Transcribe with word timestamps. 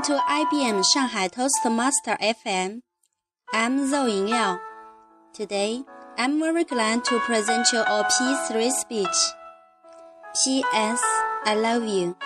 listening 0.00 0.02
to 0.02 0.22
IBM 0.28 0.82
Shanghai 0.92 1.28
Toastmaster 1.28 2.16
FM. 2.22 2.80
I'm 3.52 3.90
Zoe 3.90 4.22
Liao. 4.22 4.58
Today, 5.34 5.82
I'm 6.16 6.38
very 6.38 6.64
glad 6.64 7.04
to 7.04 7.18
present 7.20 7.66
you 7.72 7.80
a 7.80 8.04
P3 8.04 8.70
speech. 8.70 9.18
P.S. 10.44 11.00
I 11.44 11.54
love 11.54 11.84
you. 11.84 12.16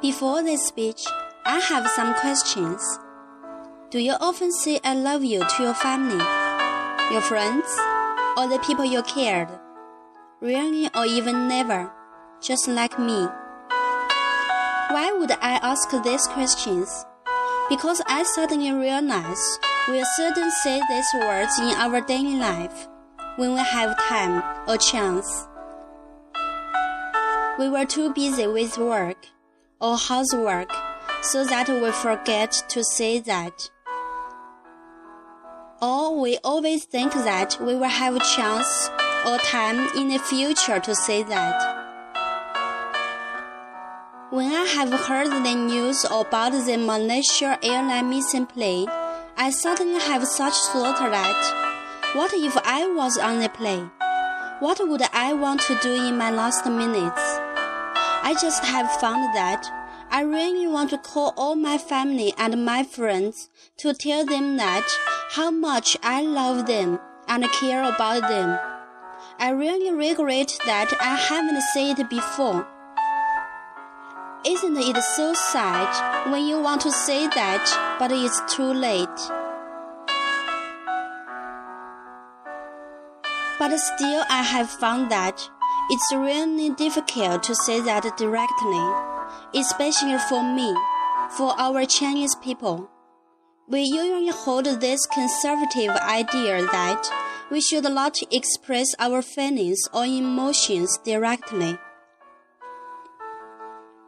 Before 0.00 0.42
this 0.42 0.66
speech, 0.66 1.04
I 1.44 1.58
have 1.58 1.88
some 1.90 2.14
questions. 2.14 2.82
Do 3.90 3.98
you 3.98 4.14
often 4.20 4.52
say 4.52 4.78
I 4.84 4.94
love 4.94 5.24
you 5.24 5.40
to 5.40 5.62
your 5.62 5.74
family, 5.74 6.24
your 7.10 7.22
friends, 7.22 7.66
or 8.36 8.48
the 8.48 8.62
people 8.64 8.84
you 8.84 9.02
cared? 9.02 9.48
Rarely 10.40 10.90
or 10.94 11.06
even 11.06 11.48
never, 11.48 11.90
just 12.42 12.68
like 12.68 12.98
me. 12.98 13.26
Why 14.90 15.14
would 15.18 15.30
I 15.30 15.58
ask 15.62 15.90
these 16.02 16.26
questions? 16.26 17.04
Because 17.68 18.02
I 18.06 18.24
suddenly 18.24 18.72
realize 18.72 19.58
we 19.88 20.04
seldom 20.16 20.50
say 20.62 20.80
these 20.88 21.08
words 21.14 21.58
in 21.58 21.74
our 21.76 22.00
daily 22.00 22.36
life 22.36 22.88
when 23.36 23.54
we 23.54 23.60
have 23.60 23.98
time 24.08 24.42
or 24.68 24.76
chance. 24.76 25.46
We 27.58 27.68
were 27.68 27.86
too 27.86 28.12
busy 28.12 28.46
with 28.46 28.76
work 28.76 29.26
or 29.80 29.96
housework 29.96 30.70
so 31.22 31.44
that 31.44 31.68
we 31.68 31.90
forget 31.92 32.52
to 32.68 32.82
say 32.82 33.20
that. 33.20 33.70
Or 35.80 36.20
we 36.20 36.38
always 36.44 36.84
think 36.84 37.12
that 37.12 37.56
we 37.60 37.74
will 37.76 37.88
have 37.88 38.16
a 38.16 38.20
chance 38.36 38.90
or 39.26 39.38
time 39.38 39.88
in 39.96 40.08
the 40.08 40.18
future 40.18 40.78
to 40.80 40.94
say 40.94 41.22
that. 41.22 41.84
When 44.30 44.52
I 44.52 44.64
have 44.64 44.92
heard 45.06 45.30
the 45.30 45.54
news 45.54 46.04
about 46.10 46.52
the 46.52 46.76
Malaysia 46.76 47.58
airline 47.62 48.10
missing 48.10 48.46
plane, 48.46 48.88
I 49.36 49.50
suddenly 49.50 50.00
have 50.00 50.26
such 50.26 50.54
thought 50.72 50.98
that 50.98 52.14
what 52.14 52.32
if 52.34 52.56
I 52.64 52.86
was 52.86 53.18
on 53.18 53.40
the 53.40 53.48
plane? 53.48 53.90
What 54.60 54.80
would 54.80 55.02
I 55.12 55.32
want 55.32 55.60
to 55.62 55.78
do 55.82 55.92
in 55.92 56.16
my 56.16 56.30
last 56.30 56.64
minutes? 56.66 57.22
I 58.26 58.36
just 58.40 58.64
have 58.64 58.90
found 59.00 59.34
that 59.34 59.66
I 60.10 60.22
really 60.22 60.66
want 60.66 60.90
to 60.90 60.98
call 60.98 61.34
all 61.36 61.56
my 61.56 61.76
family 61.76 62.32
and 62.38 62.64
my 62.64 62.84
friends 62.84 63.50
to 63.78 63.92
tell 63.94 64.24
them 64.24 64.56
that 64.56 64.88
how 65.32 65.50
much 65.50 65.96
I 66.02 66.22
love 66.22 66.66
them 66.66 67.00
and 67.26 67.44
care 67.50 67.82
about 67.82 68.22
them. 68.22 68.73
I 69.38 69.50
really 69.50 69.90
regret 69.90 70.58
that 70.64 70.92
I 71.00 71.16
haven't 71.16 71.60
said 71.72 71.98
it 71.98 72.08
before. 72.08 72.66
Isn't 74.46 74.76
it 74.76 75.02
so 75.02 75.34
sad 75.34 76.30
when 76.30 76.46
you 76.46 76.60
want 76.60 76.82
to 76.82 76.92
say 76.92 77.26
that, 77.26 77.96
but 77.98 78.12
it's 78.12 78.40
too 78.54 78.72
late? 78.72 79.08
But 83.58 83.76
still, 83.78 84.22
I 84.30 84.42
have 84.42 84.70
found 84.70 85.10
that 85.10 85.40
it's 85.90 86.12
really 86.12 86.70
difficult 86.70 87.42
to 87.44 87.54
say 87.54 87.80
that 87.80 88.16
directly, 88.16 89.60
especially 89.60 90.18
for 90.28 90.42
me, 90.42 90.74
for 91.36 91.58
our 91.58 91.84
Chinese 91.86 92.34
people. 92.36 92.90
We 93.66 93.80
usually 93.80 94.28
hold 94.28 94.66
this 94.66 95.06
conservative 95.06 95.90
idea 95.90 96.62
that 96.66 97.23
we 97.50 97.60
should 97.60 97.84
not 97.84 98.18
express 98.32 98.94
our 98.98 99.22
feelings 99.22 99.80
or 99.92 100.04
emotions 100.04 100.98
directly. 101.04 101.78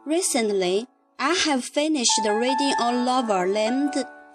Recently, 0.05 0.87
I 1.19 1.33
have 1.45 1.63
finished 1.65 2.19
reading 2.25 2.73
a 2.79 2.91
novel 2.91 3.45
named 3.45 3.93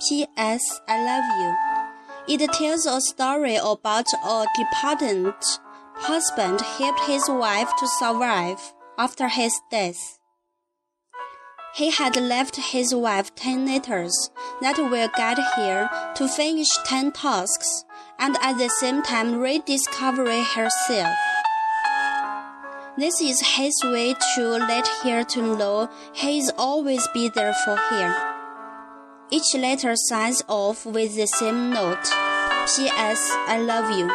P.S. 0.08 0.80
I 0.88 1.04
Love 1.04 1.24
You. 1.40 2.34
It 2.34 2.52
tells 2.52 2.86
a 2.86 3.00
story 3.00 3.56
about 3.56 4.06
a 4.24 4.46
departed 4.56 5.34
husband 5.94 6.60
helped 6.60 7.00
his 7.06 7.28
wife 7.28 7.70
to 7.78 7.86
survive 7.86 8.60
after 8.98 9.28
his 9.28 9.52
death. 9.70 10.18
He 11.74 11.90
had 11.90 12.16
left 12.16 12.56
his 12.56 12.94
wife 12.94 13.34
10 13.34 13.66
letters 13.66 14.30
that 14.60 14.76
will 14.76 15.08
guide 15.16 15.38
her 15.56 15.88
to 16.16 16.28
finish 16.28 16.68
10 16.84 17.12
tasks 17.12 17.84
and 18.22 18.36
at 18.40 18.56
the 18.56 18.68
same 18.68 19.02
time 19.02 19.40
rediscover 19.40 20.30
herself. 20.54 21.16
This 22.96 23.20
is 23.20 23.40
his 23.56 23.74
way 23.82 24.14
to 24.34 24.42
let 24.70 24.86
her 25.02 25.24
to 25.24 25.56
know 25.56 25.90
he 26.12 26.38
is 26.38 26.52
always 26.56 27.08
be 27.12 27.28
there 27.30 27.52
for 27.64 27.74
her. 27.74 28.34
Each 29.30 29.54
letter 29.56 29.96
signs 29.96 30.40
off 30.46 30.86
with 30.86 31.16
the 31.16 31.26
same 31.26 31.70
note. 31.70 32.04
P.S. 32.76 33.28
I 33.48 33.58
love 33.58 33.90
you. 33.98 34.08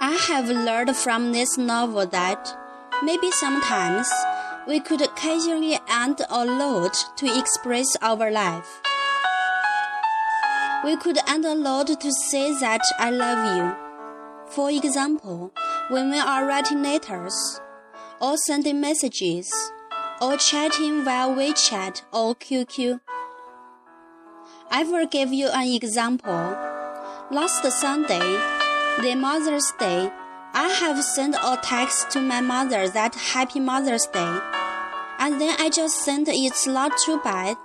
I 0.00 0.16
have 0.28 0.48
learned 0.48 0.96
from 0.96 1.32
this 1.32 1.58
novel 1.58 2.06
that 2.06 2.56
maybe 3.02 3.30
sometimes 3.30 4.08
we 4.66 4.80
could 4.80 5.02
occasionally 5.02 5.78
add 5.86 6.18
a 6.30 6.46
note 6.46 6.96
to 7.16 7.38
express 7.38 7.94
our 8.00 8.30
life. 8.30 8.80
We 10.84 10.96
could 10.96 11.18
add 11.28 11.44
a 11.44 11.54
note 11.54 12.00
to 12.00 12.12
say 12.30 12.52
that 12.60 12.80
I 12.98 13.10
love 13.10 13.56
you. 13.56 13.72
For 14.52 14.68
example, 14.68 15.52
when 15.90 16.10
we 16.10 16.18
are 16.18 16.44
writing 16.44 16.82
letters, 16.82 17.60
or 18.20 18.36
sending 18.36 18.80
messages, 18.80 19.52
or 20.20 20.36
chatting 20.36 21.04
via 21.04 21.28
WeChat 21.28 22.02
or 22.12 22.34
QQ. 22.34 23.00
I 24.70 24.84
will 24.84 25.06
give 25.06 25.32
you 25.32 25.48
an 25.52 25.68
example. 25.72 26.56
Last 27.30 27.64
Sunday, 27.80 28.38
the 29.00 29.14
Mother's 29.16 29.72
Day, 29.78 30.10
I 30.54 30.68
have 30.80 31.02
sent 31.02 31.34
a 31.34 31.58
text 31.62 32.10
to 32.10 32.20
my 32.20 32.40
mother 32.40 32.88
that 32.88 33.14
Happy 33.14 33.58
Mother's 33.58 34.06
Day. 34.06 34.38
And 35.18 35.40
then 35.40 35.56
I 35.58 35.70
just 35.70 36.04
sent 36.04 36.28
it's 36.28 36.66
not 36.66 36.92
too 37.04 37.20
bad 37.22 37.56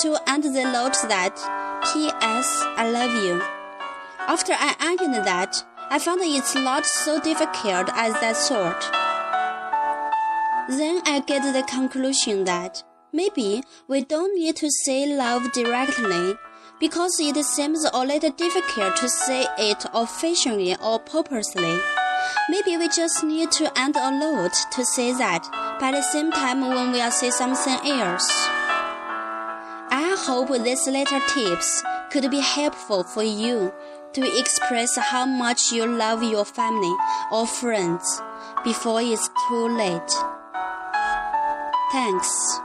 to 0.00 0.18
end 0.28 0.44
the 0.44 0.64
note 0.64 0.96
that 1.08 1.36
P.S. 1.92 2.62
I 2.76 2.90
love 2.90 3.14
you. 3.24 3.40
After 4.28 4.52
I 4.52 4.74
ended 4.78 5.24
that, 5.24 5.64
I 5.90 5.98
found 5.98 6.20
it's 6.22 6.54
not 6.54 6.84
so 6.84 7.18
difficult 7.18 7.88
as 7.94 8.14
I 8.16 8.34
thought. 8.34 8.82
Then 10.68 11.00
I 11.06 11.20
get 11.20 11.42
the 11.50 11.62
conclusion 11.62 12.44
that 12.44 12.82
maybe 13.10 13.62
we 13.88 14.04
don't 14.04 14.38
need 14.38 14.56
to 14.56 14.70
say 14.70 15.06
love 15.06 15.50
directly 15.52 16.34
because 16.78 17.18
it 17.20 17.42
seems 17.42 17.84
a 17.84 17.98
little 17.98 18.32
difficult 18.32 18.96
to 18.96 19.08
say 19.08 19.46
it 19.56 19.86
officially 19.94 20.76
or 20.82 20.98
purposely. 20.98 21.78
Maybe 22.50 22.76
we 22.76 22.88
just 22.88 23.24
need 23.24 23.50
to 23.52 23.72
add 23.78 23.96
a 23.96 24.10
note 24.10 24.56
to 24.72 24.84
say 24.84 25.12
that, 25.14 25.48
but 25.80 25.94
at 25.94 26.00
the 26.00 26.02
same 26.02 26.32
time 26.32 26.60
when 26.60 26.92
we 26.92 27.00
are 27.00 27.10
say 27.10 27.30
something 27.30 27.78
else. 27.84 28.57
I 30.28 30.30
hope 30.30 30.50
these 30.62 30.86
little 30.86 31.20
tips 31.32 31.82
could 32.10 32.30
be 32.30 32.40
helpful 32.40 33.02
for 33.02 33.22
you 33.22 33.72
to 34.12 34.38
express 34.38 34.94
how 34.98 35.24
much 35.24 35.72
you 35.72 35.86
love 35.86 36.22
your 36.22 36.44
family 36.44 36.94
or 37.32 37.46
friends 37.46 38.20
before 38.62 39.00
it's 39.00 39.26
too 39.48 39.68
late. 39.68 40.12
Thanks. 41.92 42.60